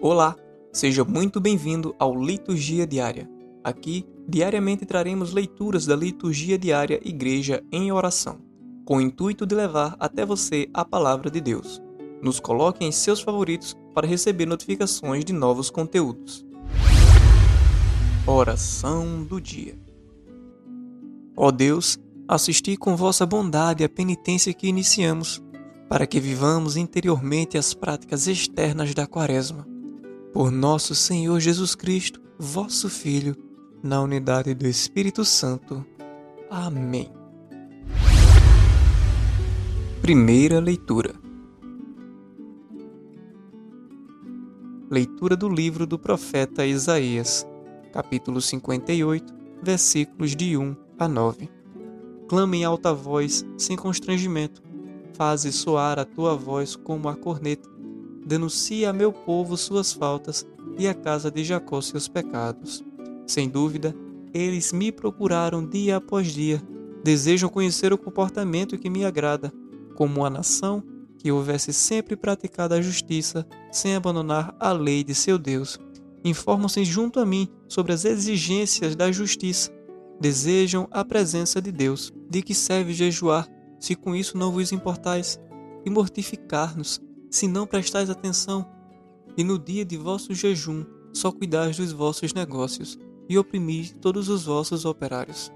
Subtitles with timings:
[0.00, 0.36] Olá,
[0.72, 3.30] seja muito bem-vindo ao Liturgia Diária.
[3.62, 8.38] Aqui, diariamente traremos leituras da Liturgia Diária Igreja em Oração,
[8.84, 11.80] com o intuito de levar até você a palavra de Deus.
[12.20, 16.44] Nos coloque em seus favoritos para receber notificações de novos conteúdos.
[18.26, 19.78] Oração do Dia
[21.36, 21.98] Ó Deus,
[22.28, 25.42] assisti com vossa bondade a penitência que iniciamos,
[25.88, 29.73] para que vivamos interiormente as práticas externas da Quaresma
[30.34, 33.36] por nosso Senhor Jesus Cristo, vosso Filho,
[33.80, 35.86] na unidade do Espírito Santo.
[36.50, 37.08] Amém.
[40.02, 41.14] Primeira leitura.
[44.90, 47.46] Leitura do livro do profeta Isaías,
[47.92, 51.48] capítulo 58, versículos de 1 a 9.
[52.26, 54.60] Clama em alta voz, sem constrangimento.
[55.12, 57.73] Faze soar a tua voz como a corneta
[58.24, 60.46] denuncia a meu povo suas faltas
[60.78, 62.84] e a casa de Jacó seus pecados.
[63.26, 63.94] Sem dúvida,
[64.32, 66.62] eles me procuraram dia após dia,
[67.02, 69.52] desejam conhecer o comportamento que me agrada,
[69.94, 70.82] como uma nação
[71.18, 75.78] que houvesse sempre praticado a justiça sem abandonar a lei de seu Deus.
[76.24, 79.70] Informam-se junto a mim sobre as exigências da justiça.
[80.20, 82.12] Desejam a presença de Deus.
[82.28, 85.38] De que serve jejuar, se com isso não vos importais?
[85.84, 87.00] E mortificar-nos,
[87.34, 88.64] se não prestais atenção,
[89.36, 92.96] e no dia de vosso jejum só cuidais dos vossos negócios,
[93.28, 95.50] e oprimis todos os vossos operários.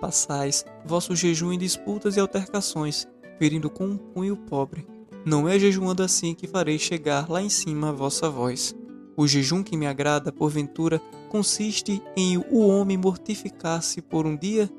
[0.00, 3.06] Passais vosso jejum em disputas e altercações,
[3.38, 4.86] ferindo com um punho pobre.
[5.26, 8.74] Não é jejuando assim que farei chegar lá em cima a vossa voz.
[9.14, 14.70] O jejum que me agrada, porventura, consiste em o homem mortificar-se por um dia,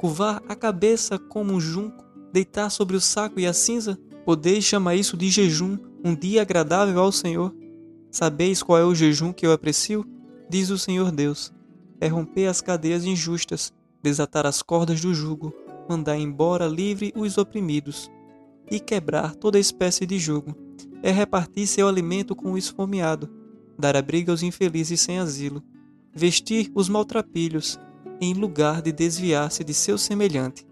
[0.00, 4.96] curvar a cabeça como um junco, deitar sobre o saco e a cinza, Podeis chamar
[4.96, 7.54] isso de jejum, um dia agradável ao Senhor?
[8.10, 10.04] Sabeis qual é o jejum que eu aprecio?
[10.50, 11.52] Diz o Senhor Deus:
[12.00, 15.54] é romper as cadeias injustas, desatar as cordas do jugo,
[15.88, 18.10] mandar embora livre os oprimidos
[18.68, 20.56] e quebrar toda espécie de jugo.
[21.04, 23.30] É repartir seu alimento com o esfomeado,
[23.78, 25.62] dar abrigo aos infelizes sem asilo,
[26.12, 27.78] vestir os maltrapilhos,
[28.20, 30.66] em lugar de desviar-se de seu semelhante.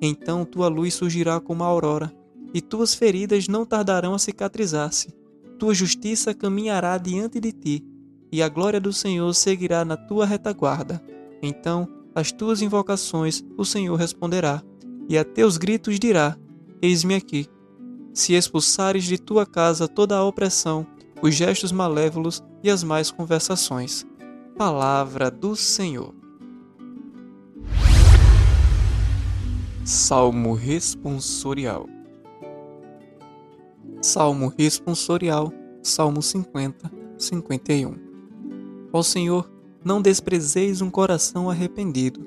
[0.00, 2.21] Então tua luz surgirá como a aurora
[2.54, 5.14] e tuas feridas não tardarão a cicatrizar-se.
[5.58, 7.84] Tua justiça caminhará diante de ti,
[8.30, 11.02] e a glória do Senhor seguirá na tua retaguarda.
[11.42, 14.62] Então, às tuas invocações o Senhor responderá,
[15.08, 16.36] e a teus gritos dirá:
[16.80, 17.46] Eis-me aqui.
[18.12, 20.86] Se expulsares de tua casa toda a opressão,
[21.22, 24.06] os gestos malévolos e as más conversações.
[24.56, 26.14] Palavra do Senhor.
[29.84, 31.88] Salmo responsorial.
[34.04, 37.94] Salmo responsorial, Salmo 50, 51.
[38.92, 39.48] Ó Senhor,
[39.84, 42.26] não desprezeis um coração arrependido.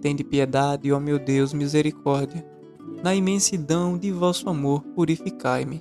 [0.00, 2.44] Tende piedade, ó meu Deus, misericórdia.
[3.04, 5.80] Na imensidão de vosso amor, purificai-me.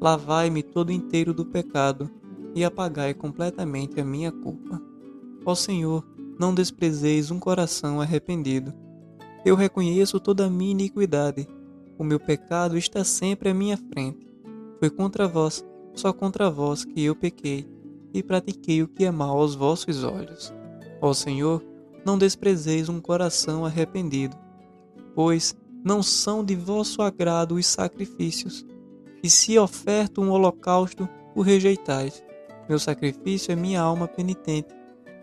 [0.00, 2.08] Lavai-me todo inteiro do pecado
[2.54, 4.80] e apagai completamente a minha culpa.
[5.44, 6.06] Ó Senhor,
[6.38, 8.72] não desprezeis um coração arrependido.
[9.44, 11.48] Eu reconheço toda a minha iniquidade.
[11.98, 14.33] O meu pecado está sempre à minha frente
[14.84, 15.64] foi contra vós,
[15.94, 17.66] só contra vós que eu pequei,
[18.12, 20.52] e pratiquei o que é mal aos vossos olhos.
[21.00, 21.64] Ó Senhor,
[22.04, 24.36] não desprezeis um coração arrependido,
[25.14, 28.66] pois não são de vosso agrado os sacrifícios,
[29.22, 32.22] e se oferto um holocausto, o rejeitais.
[32.68, 34.68] Meu sacrifício é minha alma penitente.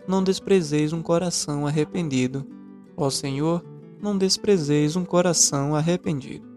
[0.08, 2.44] Não desprezeis um coração arrependido.
[2.96, 3.64] Ó Senhor,
[4.02, 6.51] não desprezeis um coração arrependido.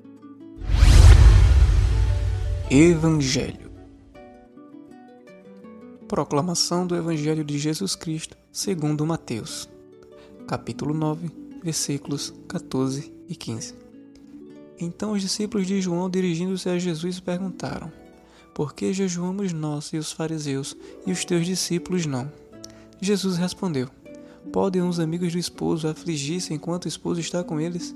[2.71, 3.71] Evangelho
[6.07, 9.69] Proclamação do Evangelho de Jesus Cristo segundo Mateus,
[10.47, 11.29] capítulo 9,
[11.63, 13.75] versículos 14 e 15.
[14.79, 17.91] Então os discípulos de João, dirigindo-se a Jesus, perguntaram:
[18.51, 20.75] Por que jejuamos nós e os fariseus,
[21.05, 22.31] e os teus discípulos não?
[22.99, 23.89] Jesus respondeu:
[24.51, 27.93] Podem os amigos do esposo afligir-se enquanto o esposo está com eles?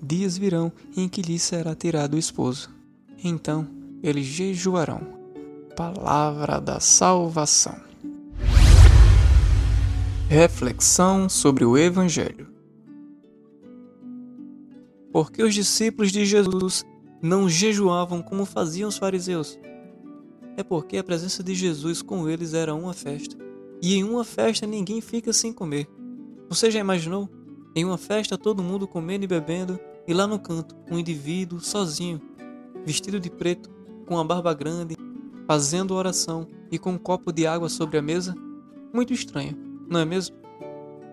[0.00, 2.70] Dias virão em que lhes será tirado o esposo.
[3.24, 5.00] Então, eles jejuarão.
[5.76, 7.76] Palavra da salvação.
[10.28, 12.48] Reflexão sobre o Evangelho.
[15.12, 16.84] Por que os discípulos de Jesus
[17.22, 19.58] não jejuavam como faziam os fariseus?
[20.56, 23.36] É porque a presença de Jesus com eles era uma festa.
[23.80, 25.86] E em uma festa ninguém fica sem comer.
[26.48, 27.28] Você já imaginou?
[27.74, 32.20] Em uma festa todo mundo comendo e bebendo, e lá no canto um indivíduo sozinho,
[32.84, 33.70] vestido de preto,
[34.12, 34.94] com a barba grande,
[35.46, 38.34] fazendo oração, e com um copo de água sobre a mesa?
[38.92, 39.56] Muito estranho,
[39.88, 40.36] não é mesmo?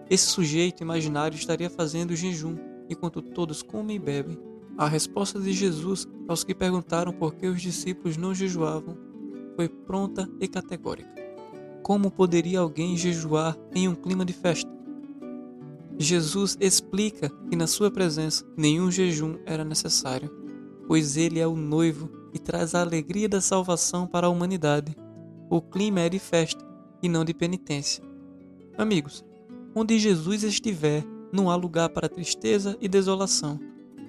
[0.10, 2.58] Esse sujeito imaginário estaria fazendo jejum
[2.90, 4.38] enquanto todos comem e bebem.
[4.78, 8.98] A resposta de Jesus aos que perguntaram por que os discípulos não jejuavam
[9.56, 11.10] foi pronta e categórica.
[11.82, 14.70] Como poderia alguém jejuar em um clima de festa?
[15.98, 20.30] Jesus explica que na sua presença nenhum jejum era necessário,
[20.86, 24.96] pois ele é o noivo e traz a alegria da salvação para a humanidade.
[25.50, 26.64] O clima é de festa
[27.02, 28.04] e não de penitência.
[28.78, 29.24] Amigos,
[29.76, 33.60] onde Jesus estiver, não há lugar para tristeza e desolação.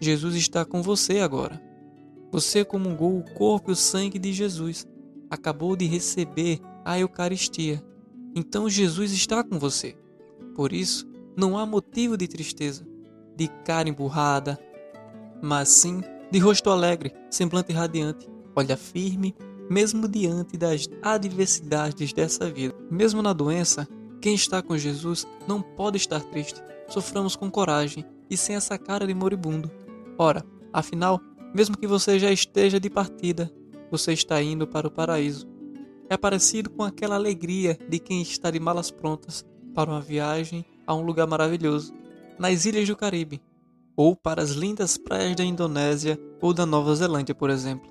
[0.00, 1.60] Jesus está com você agora.
[2.32, 4.86] Você comungou o corpo e o sangue de Jesus,
[5.28, 7.82] acabou de receber a Eucaristia.
[8.34, 9.96] Então Jesus está com você.
[10.54, 12.86] Por isso, não há motivo de tristeza,
[13.36, 14.58] de cara emburrada,
[15.42, 16.00] mas sim
[16.30, 19.34] de rosto alegre, semblante radiante, olha firme,
[19.68, 22.74] mesmo diante das adversidades dessa vida.
[22.90, 23.88] Mesmo na doença,
[24.20, 26.62] quem está com Jesus não pode estar triste.
[26.88, 29.70] Soframos com coragem e sem essa cara de moribundo.
[30.18, 31.20] Ora, afinal,
[31.54, 33.50] mesmo que você já esteja de partida,
[33.90, 35.48] você está indo para o paraíso.
[36.08, 39.44] É parecido com aquela alegria de quem está de malas prontas
[39.74, 41.94] para uma viagem a um lugar maravilhoso,
[42.38, 43.40] nas ilhas do Caribe,
[43.96, 47.90] ou para as lindas praias da Indonésia ou da Nova Zelândia, por exemplo.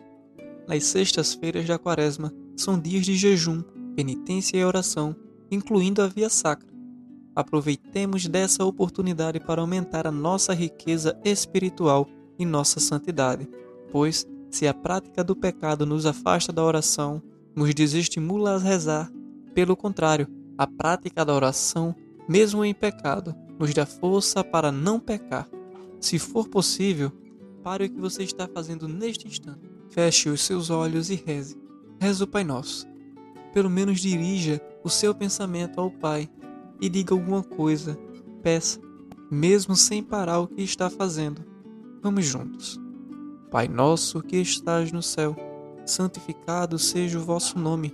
[0.68, 3.62] Nas sextas-feiras da Quaresma são dias de jejum,
[3.96, 5.16] penitência e oração,
[5.51, 6.69] incluindo a via sacra.
[7.36, 12.07] Aproveitemos dessa oportunidade para aumentar a nossa riqueza espiritual
[12.38, 13.48] e nossa santidade,
[13.92, 17.22] pois, se a prática do pecado nos afasta da oração,
[17.56, 19.12] nos desestimula a rezar,
[19.54, 21.96] pelo contrário, a prática da oração
[22.30, 25.50] mesmo em pecado, nos dá força para não pecar.
[26.00, 27.12] Se for possível,
[27.63, 29.69] pare o que você está fazendo neste instante.
[29.90, 31.57] Feche os seus olhos e reze.
[32.00, 32.88] Reze o Pai Nosso.
[33.54, 36.30] Pelo menos dirija o seu pensamento ao Pai
[36.80, 37.98] e diga alguma coisa.
[38.42, 38.80] Peça,
[39.30, 41.44] mesmo sem parar o que está fazendo.
[42.01, 42.80] Vamos juntos.
[43.51, 45.36] Pai nosso que estás no céu,
[45.86, 47.94] santificado seja o vosso nome.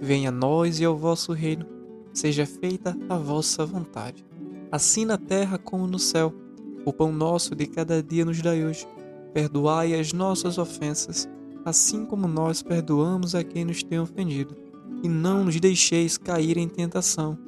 [0.00, 1.66] Venha a nós e ao vosso reino
[2.12, 4.24] seja feita a vossa vontade,
[4.70, 6.34] assim na terra como no céu.
[6.84, 8.86] O pão nosso de cada dia nos dai hoje.
[9.32, 11.28] Perdoai as nossas ofensas,
[11.64, 14.54] assim como nós perdoamos a quem nos tem ofendido.
[15.02, 17.38] E não nos deixeis cair em tentação,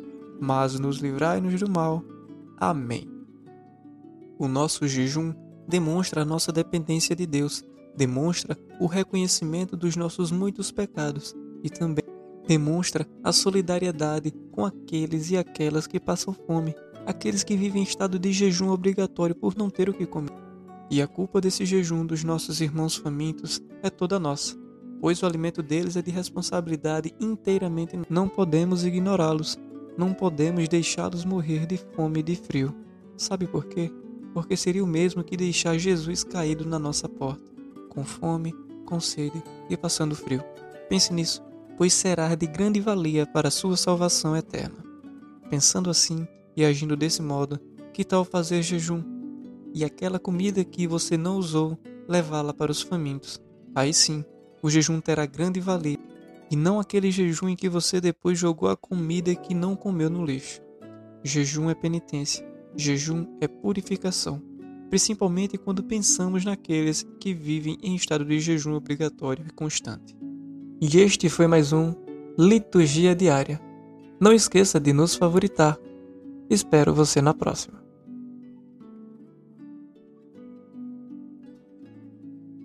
[0.40, 2.02] mas nos livrai-nos do mal.
[2.58, 3.08] Amém.
[4.38, 5.32] O nosso jejum
[5.68, 7.64] demonstra a nossa dependência de Deus,
[7.96, 12.04] demonstra o reconhecimento dos nossos muitos pecados e também
[12.46, 16.74] demonstra a solidariedade com aqueles e aquelas que passam fome,
[17.06, 20.36] aqueles que vivem em estado de jejum obrigatório por não ter o que comer.
[20.90, 24.56] E a culpa desse jejum dos nossos irmãos famintos é toda nossa,
[25.00, 27.98] pois o alimento deles é de responsabilidade inteiramente.
[28.10, 29.58] Não podemos ignorá-los,
[29.96, 32.74] não podemos deixá-los morrer de fome e de frio.
[33.16, 33.90] Sabe por quê?
[34.34, 37.50] Porque seria o mesmo que deixar Jesus caído na nossa porta,
[37.88, 38.54] com fome,
[38.84, 40.44] com sede e passando frio.
[40.88, 41.42] Pense nisso
[41.76, 44.76] pois será de grande valia para a sua salvação eterna.
[45.50, 46.26] Pensando assim
[46.56, 47.60] e agindo desse modo,
[47.92, 49.02] que tal fazer jejum?
[49.74, 53.40] E aquela comida que você não usou, levá-la para os famintos.
[53.74, 54.24] Aí sim,
[54.62, 55.98] o jejum terá grande valia,
[56.50, 60.24] e não aquele jejum em que você depois jogou a comida que não comeu no
[60.24, 60.60] lixo.
[61.22, 62.46] Jejum é penitência,
[62.76, 64.40] jejum é purificação,
[64.88, 70.16] principalmente quando pensamos naqueles que vivem em estado de jejum obrigatório e constante.
[70.80, 71.94] E este foi mais um
[72.38, 73.60] Liturgia Diária.
[74.20, 75.78] Não esqueça de nos favoritar.
[76.48, 77.85] Espero você na próxima.